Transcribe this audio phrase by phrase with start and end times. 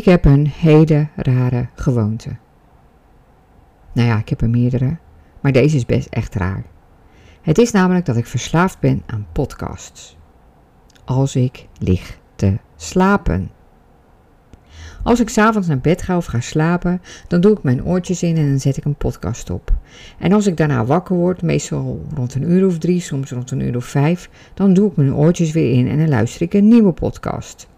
[0.00, 2.36] Ik heb een hele rare gewoonte.
[3.92, 4.96] Nou ja, ik heb er meerdere,
[5.40, 6.64] maar deze is best echt raar.
[7.42, 10.16] Het is namelijk dat ik verslaafd ben aan podcasts.
[11.04, 13.50] Als ik lig te slapen.
[15.02, 18.36] Als ik s'avonds naar bed ga of ga slapen, dan doe ik mijn oortjes in
[18.36, 19.72] en dan zet ik een podcast op.
[20.18, 23.60] En als ik daarna wakker word, meestal rond een uur of drie, soms rond een
[23.60, 26.68] uur of vijf, dan doe ik mijn oortjes weer in en dan luister ik een
[26.68, 27.68] nieuwe podcast.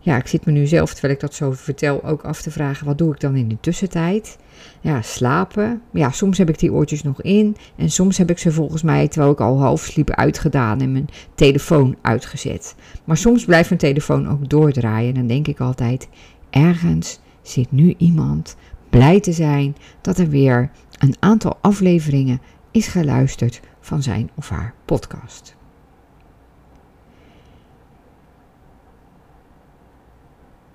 [0.00, 2.86] Ja, ik zit me nu zelf, terwijl ik dat zo vertel, ook af te vragen:
[2.86, 4.38] wat doe ik dan in de tussentijd?
[4.80, 5.82] Ja, slapen.
[5.92, 7.56] Ja, soms heb ik die oortjes nog in.
[7.76, 11.08] En soms heb ik ze volgens mij, terwijl ik al half sliep, uitgedaan en mijn
[11.34, 12.74] telefoon uitgezet.
[13.04, 15.08] Maar soms blijft mijn telefoon ook doordraaien.
[15.08, 16.08] En dan denk ik altijd:
[16.50, 18.56] ergens zit nu iemand
[18.90, 24.74] blij te zijn dat er weer een aantal afleveringen is geluisterd van zijn of haar
[24.84, 25.57] podcast.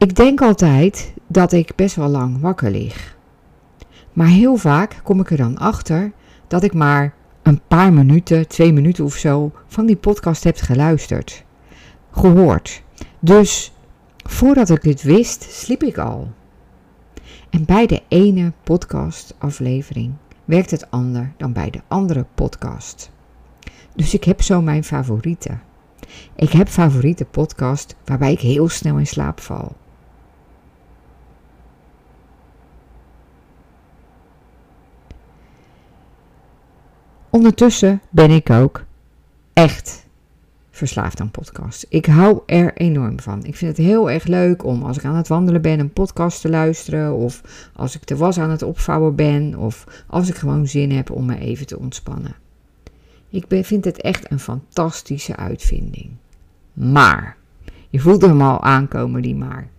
[0.03, 3.17] Ik denk altijd dat ik best wel lang wakker lig.
[4.13, 6.11] Maar heel vaak kom ik er dan achter
[6.47, 11.43] dat ik maar een paar minuten, twee minuten of zo van die podcast heb geluisterd,
[12.11, 12.83] gehoord.
[13.19, 13.73] Dus
[14.23, 16.31] voordat ik het wist, sliep ik al.
[17.49, 20.13] En bij de ene podcastaflevering
[20.45, 23.11] werkt het ander dan bij de andere podcast.
[23.95, 25.61] Dus ik heb zo mijn favorieten.
[26.35, 29.75] Ik heb favoriete podcast waarbij ik heel snel in slaap val.
[37.33, 38.83] Ondertussen ben ik ook
[39.53, 40.05] echt
[40.71, 41.85] verslaafd aan podcasts.
[41.89, 43.43] Ik hou er enorm van.
[43.43, 46.41] Ik vind het heel erg leuk om als ik aan het wandelen ben een podcast
[46.41, 47.15] te luisteren.
[47.15, 47.41] Of
[47.75, 49.55] als ik de was aan het opvouwen ben.
[49.55, 52.35] Of als ik gewoon zin heb om me even te ontspannen.
[53.29, 56.09] Ik vind het echt een fantastische uitvinding.
[56.73, 57.37] Maar,
[57.89, 59.69] je voelt hem al aankomen, die maar.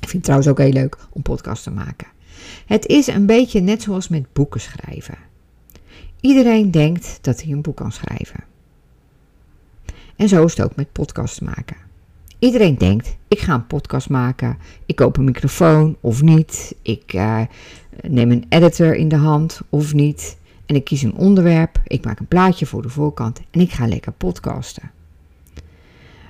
[0.00, 2.08] Ik vind het trouwens ook heel leuk om podcasts te maken.
[2.66, 5.30] Het is een beetje net zoals met boeken schrijven.
[6.20, 8.44] Iedereen denkt dat hij een boek kan schrijven.
[10.16, 11.76] En zo is het ook met podcast maken.
[12.38, 17.40] Iedereen denkt, ik ga een podcast maken, ik koop een microfoon of niet, ik uh,
[18.00, 20.36] neem een editor in de hand of niet,
[20.66, 23.86] en ik kies een onderwerp, ik maak een plaatje voor de voorkant en ik ga
[23.86, 24.90] lekker podcasten.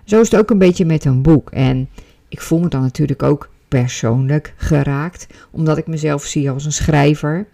[0.04, 1.88] Zo is het ook een beetje met een boek en
[2.28, 7.46] ik voel me dan natuurlijk ook persoonlijk geraakt, omdat ik mezelf zie als een schrijver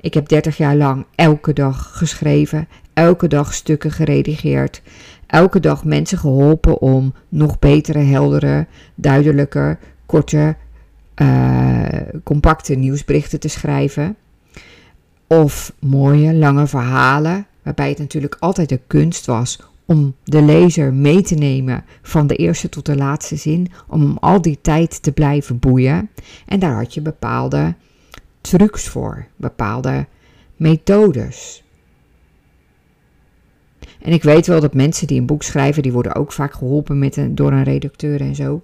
[0.00, 4.82] ik heb 30 jaar lang elke dag geschreven, elke dag stukken geredigeerd,
[5.26, 10.56] elke dag mensen geholpen om nog betere, heldere, duidelijker, korte,
[11.16, 11.84] uh,
[12.24, 14.16] compacte nieuwsberichten te schrijven.
[15.26, 21.22] Of mooie, lange verhalen, waarbij het natuurlijk altijd de kunst was om de lezer mee
[21.22, 25.58] te nemen van de eerste tot de laatste zin, om al die tijd te blijven
[25.58, 26.10] boeien.
[26.46, 27.74] En daar had je bepaalde
[28.40, 30.06] trucs voor, bepaalde
[30.56, 31.62] methodes.
[34.00, 36.98] En ik weet wel dat mensen die een boek schrijven, die worden ook vaak geholpen
[36.98, 38.62] met een, door een redacteur en zo.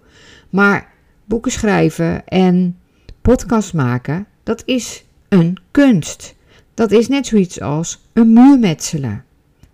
[0.51, 0.93] Maar
[1.25, 2.79] boeken schrijven en
[3.23, 6.35] podcast maken, dat is een kunst.
[6.75, 9.25] Dat is net zoiets als een muur metselen.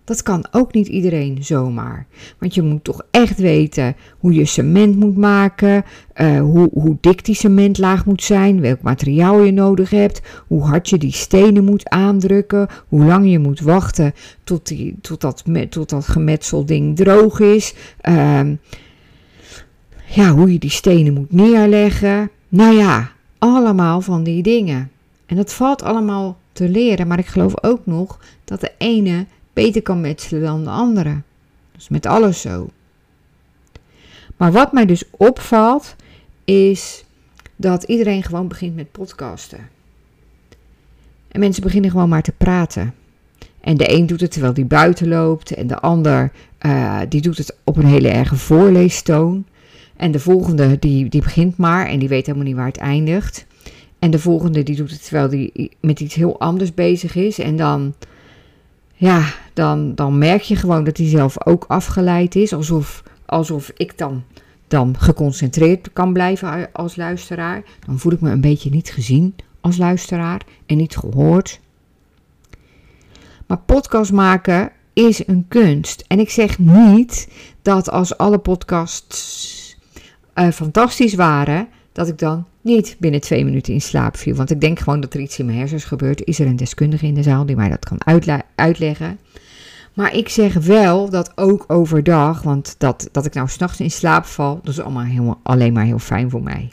[0.05, 2.05] Dat kan ook niet iedereen zomaar.
[2.39, 5.83] Want je moet toch echt weten hoe je cement moet maken,
[6.15, 10.89] uh, hoe, hoe dik die cementlaag moet zijn, welk materiaal je nodig hebt, hoe hard
[10.89, 14.13] je die stenen moet aandrukken, hoe lang je moet wachten
[14.43, 17.73] tot, die, tot, dat, tot dat droog is.
[18.09, 18.41] Uh,
[20.07, 22.29] ja, hoe je die stenen moet neerleggen.
[22.49, 24.91] Nou ja, allemaal van die dingen.
[25.25, 29.81] En dat valt allemaal te leren, maar ik geloof ook nog dat de ene beter
[29.81, 31.21] kan metselen dan de andere.
[31.71, 32.69] Dat is met alles zo.
[34.37, 35.95] Maar wat mij dus opvalt,
[36.45, 37.05] is
[37.55, 39.69] dat iedereen gewoon begint met podcasten.
[41.27, 42.93] En mensen beginnen gewoon maar te praten.
[43.61, 45.51] En de een doet het terwijl die buiten loopt.
[45.51, 46.31] En de ander
[46.65, 49.45] uh, die doet het op een hele erge voorleestoon.
[49.95, 53.45] En de volgende die, die begint maar en die weet helemaal niet waar het eindigt.
[53.99, 57.39] En de volgende die doet het terwijl die met iets heel anders bezig is.
[57.39, 57.93] En dan
[59.03, 62.53] ja, dan, dan merk je gewoon dat hij zelf ook afgeleid is.
[62.53, 64.23] Alsof, alsof ik dan,
[64.67, 67.63] dan geconcentreerd kan blijven als luisteraar.
[67.85, 71.59] Dan voel ik me een beetje niet gezien als luisteraar en niet gehoord.
[73.47, 76.03] Maar podcast maken is een kunst.
[76.07, 77.27] En ik zeg niet
[77.61, 79.77] dat als alle podcasts
[80.35, 84.35] uh, fantastisch waren, dat ik dan niet binnen twee minuten in slaap viel.
[84.35, 86.23] Want ik denk gewoon dat er iets in mijn hersens gebeurt.
[86.23, 88.17] Is er een deskundige in de zaal die mij dat kan
[88.55, 89.19] uitleggen?
[89.93, 94.25] Maar ik zeg wel dat ook overdag, want dat, dat ik nou s'nachts in slaap
[94.25, 96.71] val, dat is allemaal alleen maar heel fijn voor mij.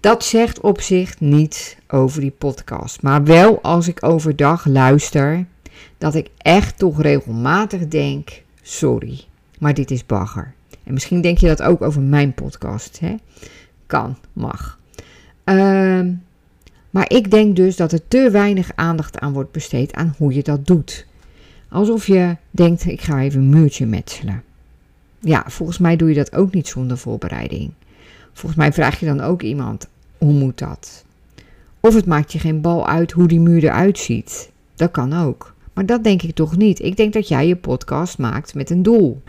[0.00, 3.02] Dat zegt op zich niets over die podcast.
[3.02, 5.46] Maar wel als ik overdag luister,
[5.98, 9.24] dat ik echt toch regelmatig denk: sorry,
[9.58, 10.54] maar dit is bagger.
[10.84, 13.00] En misschien denk je dat ook over mijn podcast.
[13.00, 13.14] Hè?
[13.86, 14.78] Kan, mag.
[15.44, 16.12] Ehm,
[16.90, 20.42] maar ik denk dus dat er te weinig aandacht aan wordt besteed aan hoe je
[20.42, 21.06] dat doet.
[21.68, 24.42] Alsof je denkt: ik ga even een muurtje metselen.
[25.20, 27.70] Ja, volgens mij doe je dat ook niet zonder voorbereiding.
[28.32, 29.88] Volgens mij vraag je dan ook iemand:
[30.18, 31.04] hoe moet dat?
[31.80, 34.50] Of het maakt je geen bal uit hoe die muur eruit ziet.
[34.74, 35.54] Dat kan ook.
[35.72, 36.80] Maar dat denk ik toch niet.
[36.80, 39.22] Ik denk dat jij je podcast maakt met een doel.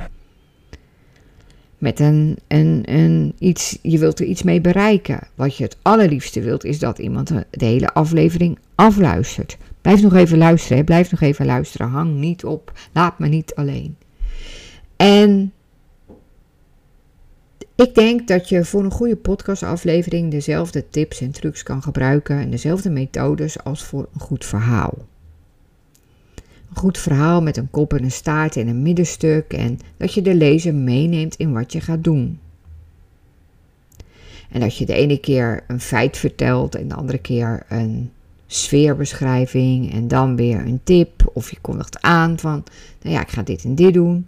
[1.86, 5.20] Met een, een, een iets, je wilt er iets mee bereiken.
[5.36, 9.58] Wat je het allerliefste wilt, is dat iemand de hele aflevering afluistert.
[9.82, 11.90] Blijf nog even luisteren, blijf nog even luisteren.
[11.90, 13.98] Hang niet op, laat me niet alleen.
[14.96, 15.54] En
[17.76, 22.50] ik denk dat je voor een goede podcastaflevering dezelfde tips en trucs kan gebruiken en
[22.50, 24.94] dezelfde methodes als voor een goed verhaal.
[26.76, 30.36] Goed verhaal met een kop en een staart en een middenstuk en dat je de
[30.36, 32.40] lezer meeneemt in wat je gaat doen.
[34.50, 38.12] En dat je de ene keer een feit vertelt en de andere keer een
[38.48, 42.64] sfeerbeschrijving en dan weer een tip of je kondigt aan van,
[43.02, 44.28] nou ja, ik ga dit en dit doen.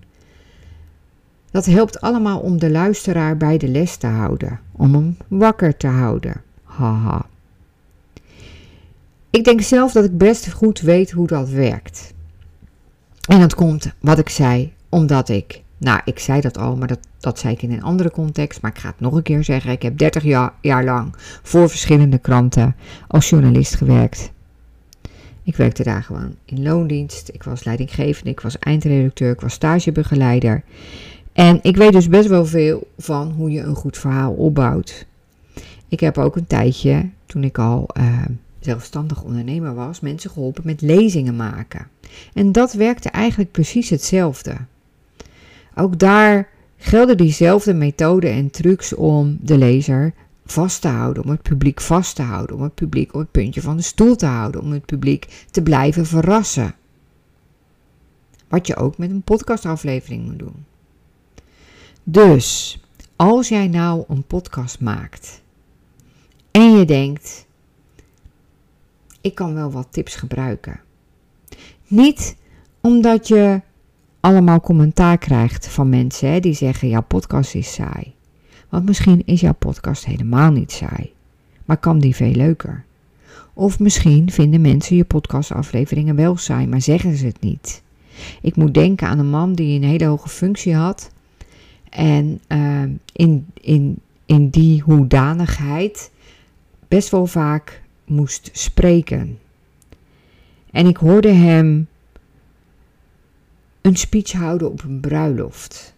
[1.51, 5.87] Dat helpt allemaal om de luisteraar bij de les te houden, om hem wakker te
[5.87, 6.41] houden.
[6.63, 7.25] Haha.
[9.29, 12.15] Ik denk zelf dat ik best goed weet hoe dat werkt.
[13.27, 16.99] En dat komt, wat ik zei, omdat ik, nou, ik zei dat al, maar dat,
[17.19, 19.71] dat zei ik in een andere context, maar ik ga het nog een keer zeggen.
[19.71, 22.75] Ik heb 30 jaar, jaar lang voor verschillende kranten
[23.07, 24.31] als journalist gewerkt.
[25.43, 27.29] Ik werkte daar gewoon in loondienst.
[27.33, 30.63] Ik was leidinggevende, ik was eindredacteur, ik was stagebegeleider.
[31.33, 35.05] En ik weet dus best wel veel van hoe je een goed verhaal opbouwt.
[35.87, 38.21] Ik heb ook een tijdje, toen ik al uh,
[38.59, 41.87] zelfstandig ondernemer was, mensen geholpen met lezingen maken.
[42.33, 44.57] En dat werkte eigenlijk precies hetzelfde.
[45.75, 50.13] Ook daar gelden diezelfde methoden en trucs om de lezer
[50.45, 53.61] vast te houden, om het publiek vast te houden, om het publiek op het puntje
[53.61, 56.75] van de stoel te houden, om het publiek te blijven verrassen.
[58.47, 60.65] Wat je ook met een podcastaflevering moet doen.
[62.03, 62.79] Dus,
[63.15, 65.41] als jij nou een podcast maakt
[66.51, 67.46] en je denkt,
[69.27, 70.79] ik kan wel wat tips gebruiken.
[71.87, 72.35] Niet
[72.81, 73.61] omdat je
[74.19, 78.13] allemaal commentaar krijgt van mensen hè, die zeggen, jouw podcast is saai.
[78.69, 81.11] Want misschien is jouw podcast helemaal niet saai,
[81.65, 82.85] maar kan die veel leuker.
[83.53, 87.81] Of misschien vinden mensen je podcastafleveringen wel saai, maar zeggen ze het niet.
[88.41, 91.11] Ik moet denken aan een man die een hele hoge functie had
[91.89, 96.11] en ehm, in, in, in die hoedanigheid
[96.87, 99.39] best wel vaak moest spreken.
[100.71, 101.87] En ik hoorde hem
[103.81, 105.95] een speech houden op een bruiloft.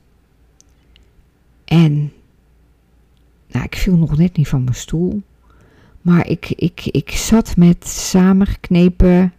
[1.65, 2.11] En
[3.47, 5.21] nou, ik viel nog net niet van mijn stoel.
[6.01, 9.33] Maar ik, ik, ik zat met samengeknepen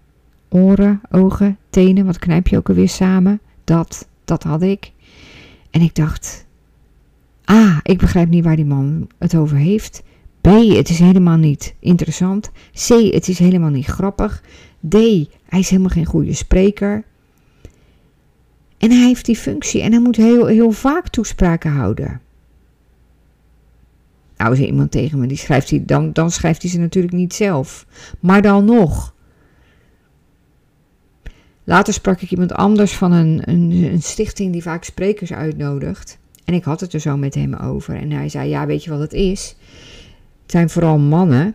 [0.48, 2.06] oren, ogen, tenen.
[2.06, 3.40] Wat knijp je ook alweer samen?
[3.64, 4.92] Dat, dat had ik.
[5.70, 6.46] En ik dacht,
[7.50, 10.02] A, ik begrijp niet waar die man het over heeft.
[10.40, 12.50] B, het is helemaal niet interessant.
[12.72, 14.42] C, het is helemaal niet grappig.
[14.88, 14.94] D,
[15.44, 17.04] hij is helemaal geen goede spreker.
[18.78, 22.20] En hij heeft die functie en hij moet heel, heel vaak toespraken houden.
[24.36, 27.14] Nou, is er iemand tegen me die schrijft hij, dan, dan schrijft hij ze natuurlijk
[27.14, 27.86] niet zelf.
[28.20, 29.14] Maar dan nog.
[31.64, 36.18] Later sprak ik iemand anders van een, een, een stichting die vaak sprekers uitnodigt.
[36.44, 37.96] En ik had het er zo met hem over.
[37.96, 39.56] En hij zei: Ja, weet je wat het is?
[40.50, 41.54] Het zijn vooral mannen.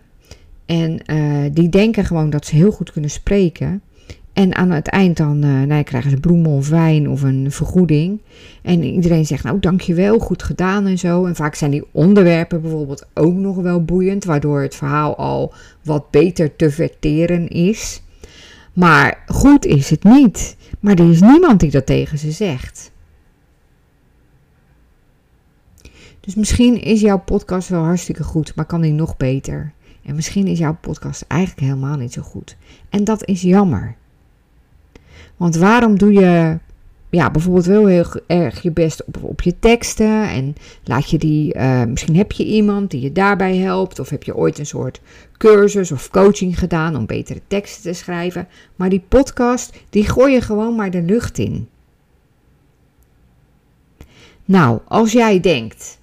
[0.65, 3.81] En uh, die denken gewoon dat ze heel goed kunnen spreken.
[4.33, 8.21] En aan het eind dan uh, nou, krijgen ze bloemen of wijn of een vergoeding.
[8.61, 11.25] En iedereen zegt, nou dankjewel, goed gedaan en zo.
[11.25, 14.25] En vaak zijn die onderwerpen bijvoorbeeld ook nog wel boeiend.
[14.25, 18.01] Waardoor het verhaal al wat beter te verteren is.
[18.73, 20.55] Maar goed is het niet.
[20.79, 22.91] Maar er is niemand die dat tegen ze zegt.
[26.25, 29.73] Dus misschien is jouw podcast wel hartstikke goed, maar kan die nog beter.
[30.03, 32.57] En misschien is jouw podcast eigenlijk helemaal niet zo goed.
[32.89, 33.95] En dat is jammer.
[35.37, 36.57] Want waarom doe je
[37.09, 41.55] ja, bijvoorbeeld wel heel erg je best op, op je teksten en laat je die,
[41.55, 45.01] uh, misschien heb je iemand die je daarbij helpt of heb je ooit een soort
[45.37, 48.47] cursus of coaching gedaan om betere teksten te schrijven.
[48.75, 51.67] Maar die podcast, die gooi je gewoon maar de lucht in.
[54.45, 55.97] Nou, als jij denkt,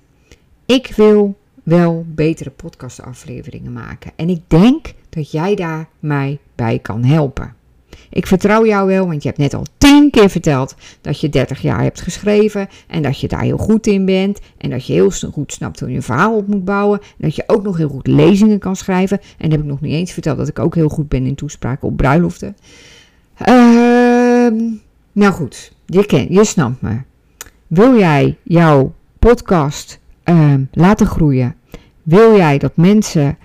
[0.73, 4.13] ik wil wel betere podcastafleveringen maken.
[4.17, 7.55] En ik denk dat jij daar mij bij kan helpen.
[8.11, 11.63] Ik vertrouw jou wel, want je hebt net al tien keer verteld dat je 30
[11.63, 15.11] jaar hebt geschreven en dat je daar heel goed in bent en dat je heel
[15.11, 17.89] goed snapt hoe je een verhaal op moet bouwen en dat je ook nog heel
[17.89, 19.21] goed lezingen kan schrijven.
[19.39, 21.89] En heb ik nog niet eens verteld dat ik ook heel goed ben in toespraken
[21.89, 22.57] op bruiloften.
[23.37, 24.57] Ehm,
[25.13, 27.01] nou goed, je, je snapt me.
[27.67, 30.01] Wil jij jouw podcast
[30.39, 31.55] ehm, laten groeien?
[32.03, 33.37] Wil jij dat mensen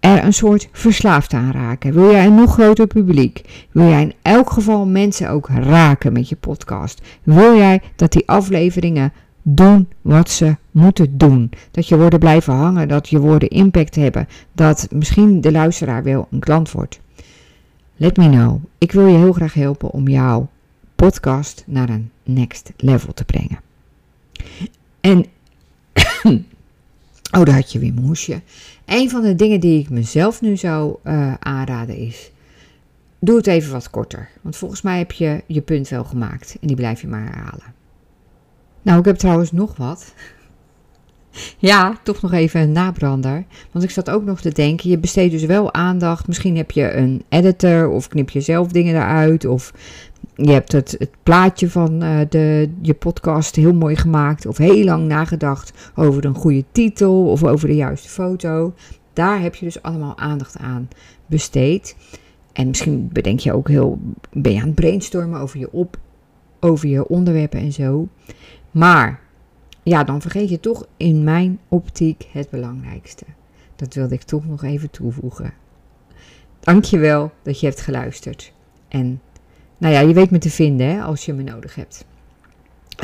[0.00, 1.92] er een soort verslaafd aan raken?
[1.92, 3.66] Wil jij een nog groter publiek?
[3.72, 7.02] Wil jij in elk geval mensen ook raken met je podcast?
[7.22, 11.50] Wil jij dat die afleveringen doen wat ze moeten doen?
[11.70, 16.26] Dat je woorden blijven hangen, dat je woorden impact hebben, dat misschien de luisteraar wel
[16.30, 17.00] een klant wordt?
[17.96, 18.62] Let me know.
[18.78, 20.48] Ik wil je heel graag helpen om jouw
[20.96, 23.60] podcast naar een next level te brengen.
[25.00, 25.26] En
[27.32, 28.40] Oh, daar had je weer moesje.
[28.84, 32.30] Een van de dingen die ik mezelf nu zou uh, aanraden is:
[33.18, 34.28] doe het even wat korter.
[34.40, 37.74] Want volgens mij heb je je punt wel gemaakt en die blijf je maar herhalen.
[38.82, 40.14] Nou, ik heb trouwens nog wat.
[41.58, 43.44] Ja, toch nog even een nabrander.
[43.72, 46.26] Want ik zat ook nog te denken, je besteedt dus wel aandacht.
[46.26, 49.44] Misschien heb je een editor of knip je zelf dingen eruit.
[49.44, 49.72] Of
[50.34, 54.46] je hebt het, het plaatje van uh, de, je podcast heel mooi gemaakt.
[54.46, 58.74] Of heel lang nagedacht over een goede titel of over de juiste foto.
[59.12, 60.88] Daar heb je dus allemaal aandacht aan
[61.26, 61.96] besteed.
[62.52, 63.98] En misschien bedenk je ook heel,
[64.32, 65.98] ben je aan het brainstormen over je, op,
[66.60, 68.08] over je onderwerpen en zo.
[68.70, 69.20] Maar
[69.82, 73.24] ja, dan vergeet je toch in mijn optiek het belangrijkste.
[73.76, 75.52] Dat wilde ik toch nog even toevoegen.
[76.60, 78.52] Dankjewel dat je hebt geluisterd.
[78.88, 79.20] En
[79.80, 82.04] nou ja, je weet me te vinden hè, als je me nodig hebt.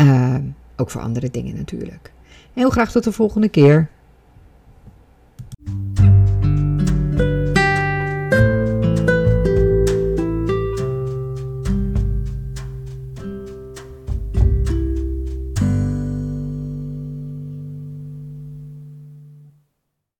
[0.00, 0.34] Uh,
[0.76, 2.12] ook voor andere dingen natuurlijk.
[2.52, 3.88] Heel graag tot de volgende keer.